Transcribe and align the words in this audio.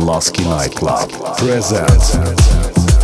Laski 0.00 0.44
Nightclub 0.44 1.10
presents. 1.36 2.99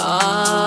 Ah. 0.00 0.57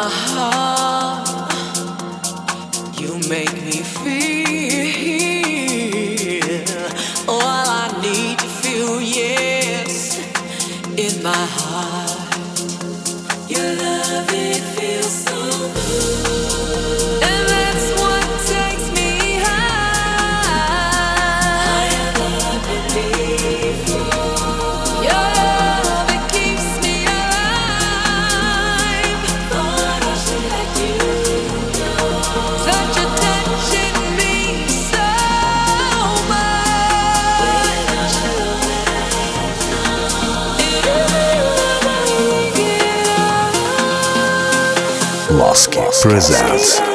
Presents. 46.02 46.91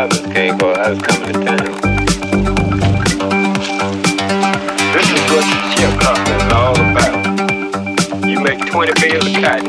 I 0.00 0.06
was 0.06 1.02
coming 1.02 1.28
to 1.28 1.44
town. 1.44 1.58
This 4.94 5.06
is 5.12 5.20
what 5.28 5.44
the 5.44 5.56
chip 5.76 5.92
company 6.00 6.36
is 6.40 6.48
all 6.56 6.72
about. 6.88 7.14
You 8.26 8.40
make 8.40 8.64
20 8.64 8.92
bales 8.98 9.26
of 9.26 9.34
cotton. 9.44 9.68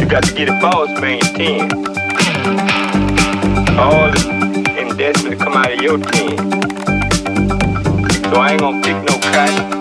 You 0.00 0.06
got 0.06 0.24
to 0.24 0.34
get 0.34 0.48
a 0.48 0.58
boss 0.58 0.90
man 1.00 1.20
10. 1.20 1.70
All 3.78 4.10
the 4.10 4.20
investment 4.80 5.38
come 5.38 5.54
out 5.54 5.72
of 5.74 5.80
your 5.80 5.98
10. 5.98 6.36
So 8.30 8.40
I 8.40 8.50
ain't 8.50 8.60
gonna 8.60 8.82
pick 8.82 8.96
no 8.96 9.16
cotton. 9.30 9.78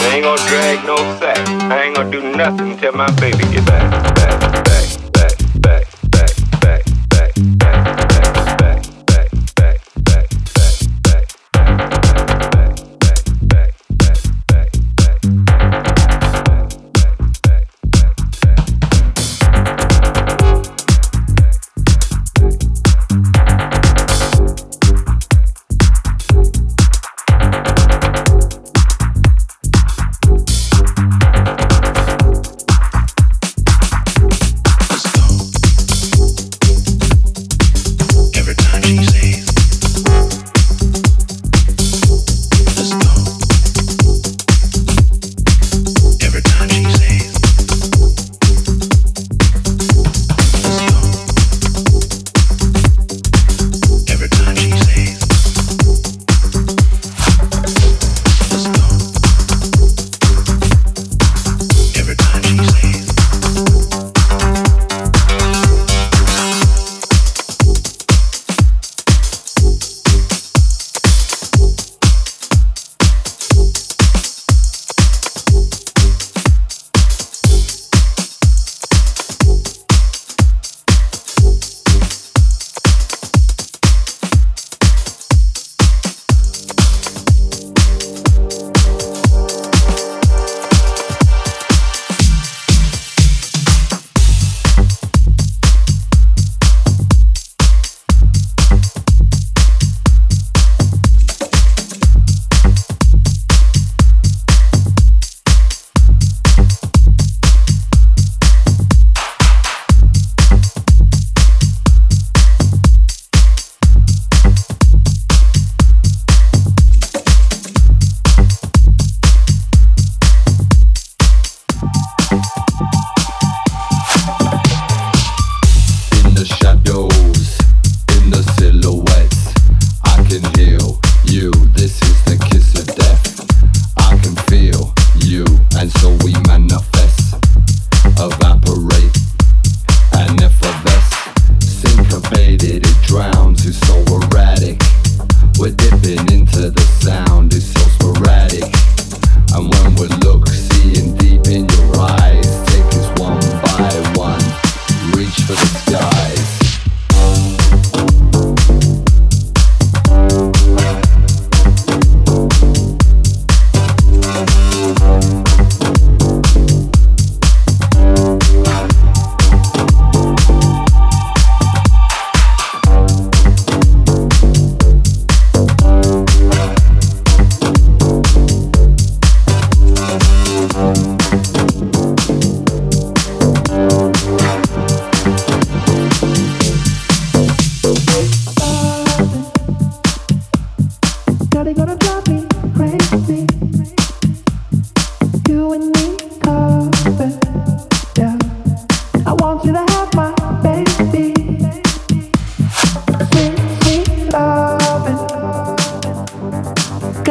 I 0.00 0.10
ain't 0.14 0.24
gonna 0.24 0.40
drag 0.48 0.86
no 0.86 0.96
sack. 1.20 1.36
I 1.70 1.82
ain't 1.82 1.96
gonna 1.96 2.10
do 2.10 2.22
nothing 2.34 2.70
until 2.72 2.92
my 2.94 3.10
baby 3.20 3.44
get 3.52 3.66
back. 3.66 4.14
back. 4.14 4.57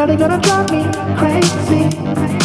Are 0.08 0.16
gonna 0.16 0.40
drive 0.40 0.72
me 0.72 0.86
crazy? 1.18 2.37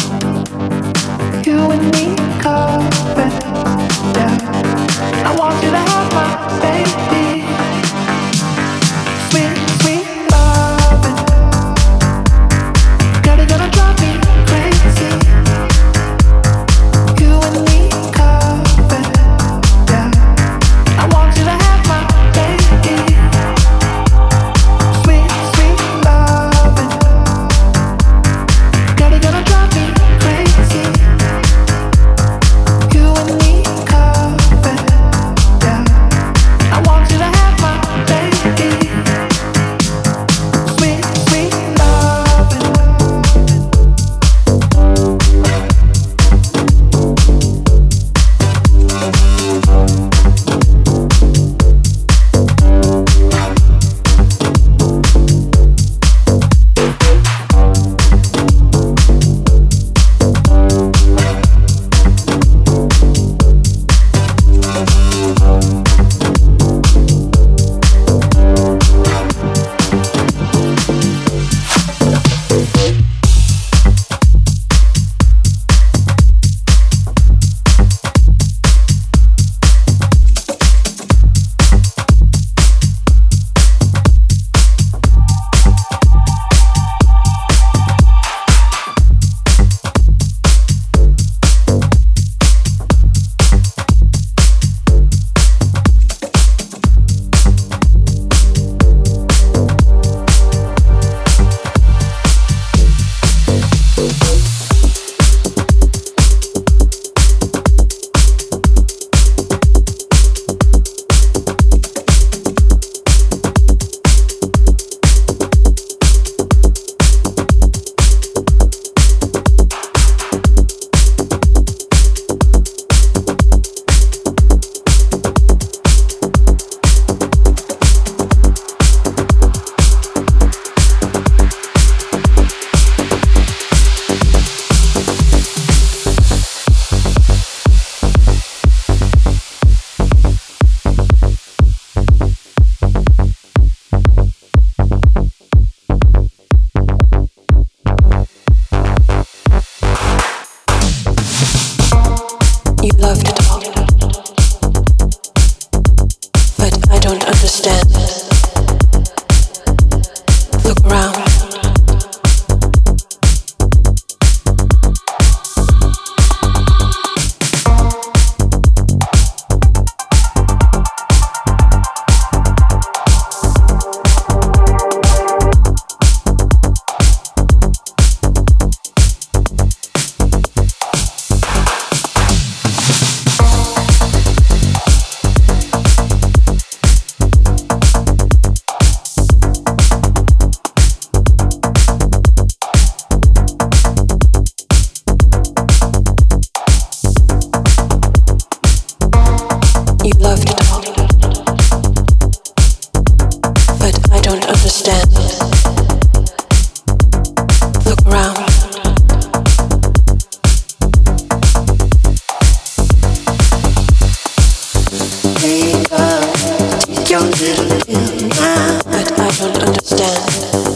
Yeah. 220.43 220.72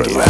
Laski 0.00 0.29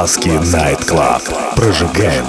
Ласки 0.00 0.30
Найт 0.30 0.82
Клаб. 0.86 1.22
Прожигаем 1.56 2.24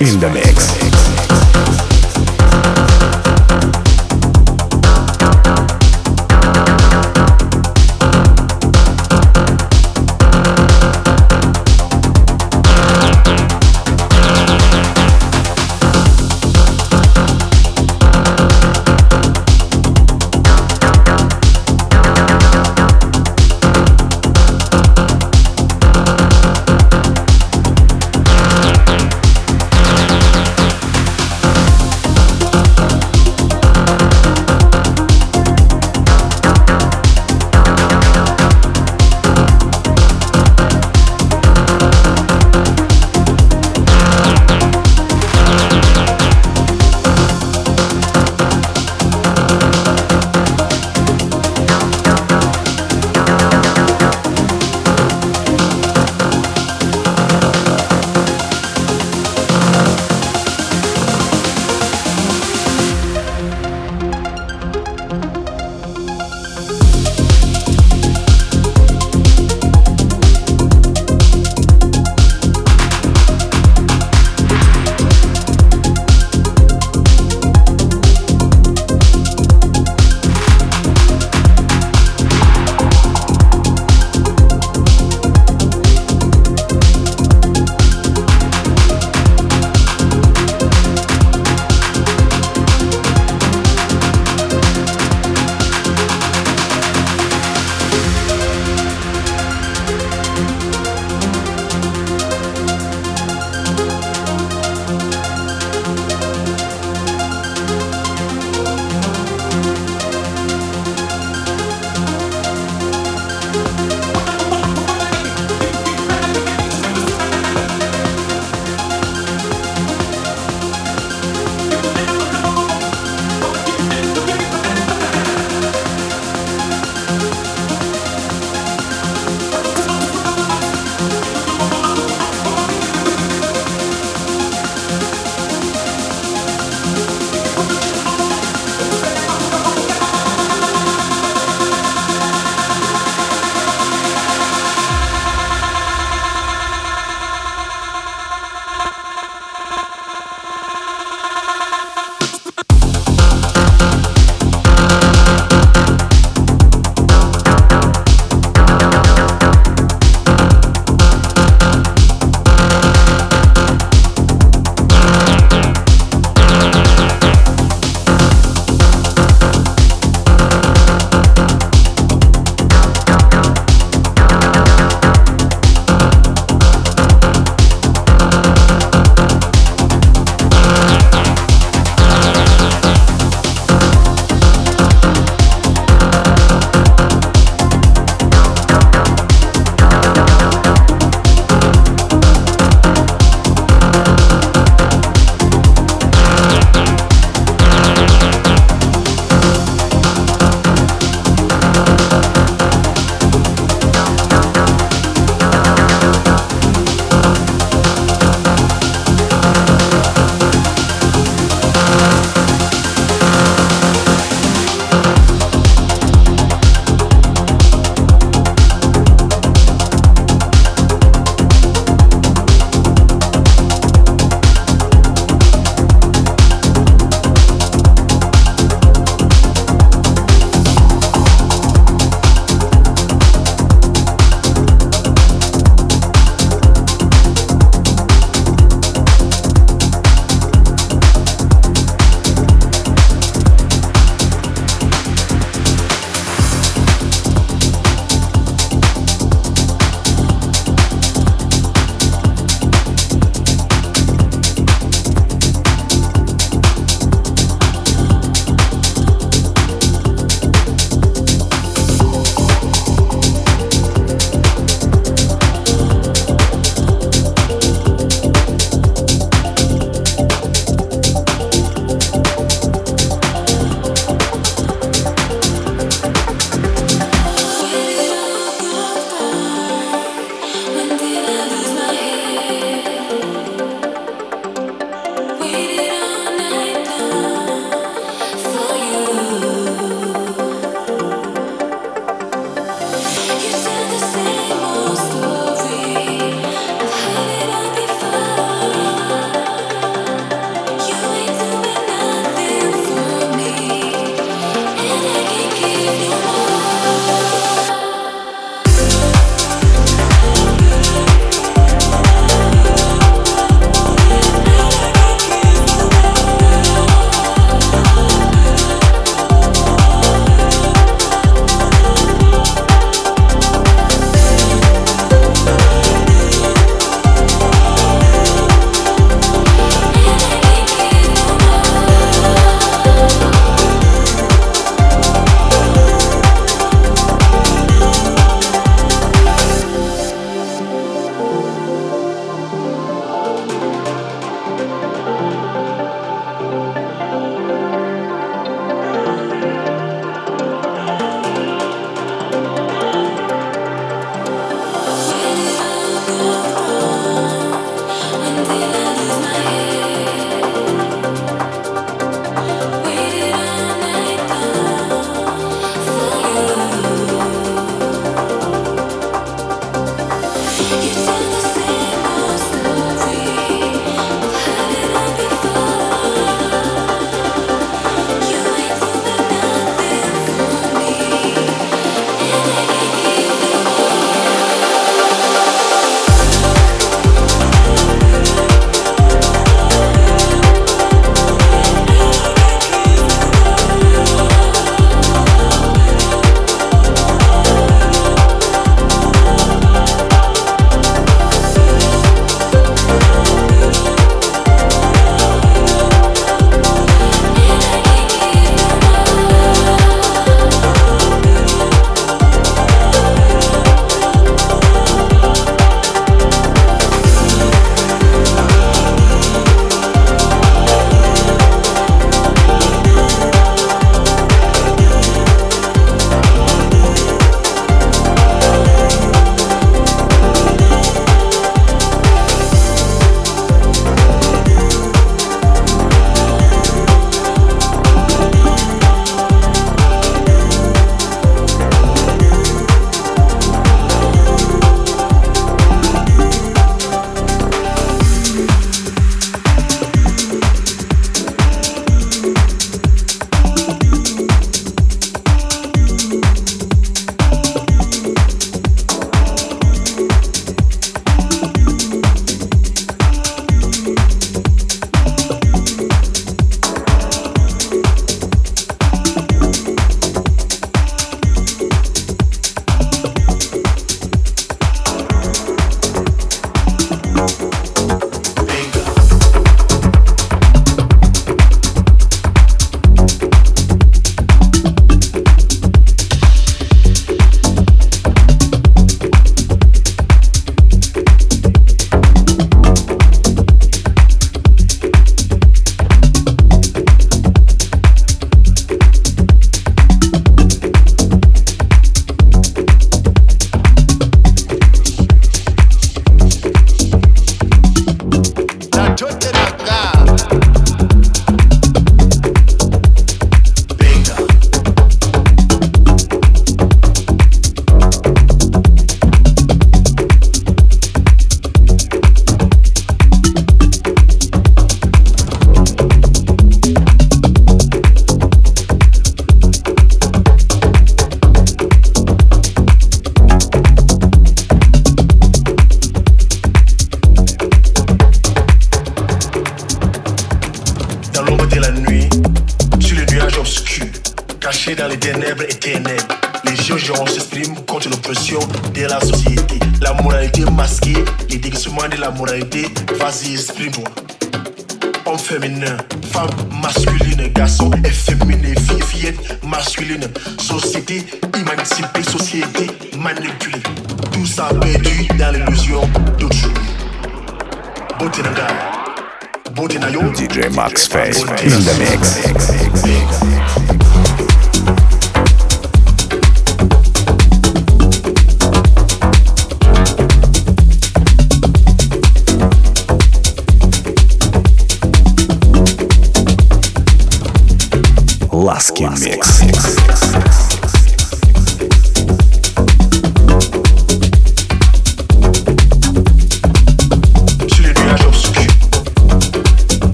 in 0.00 0.20
the 0.20 0.28
mix. 0.28 1.15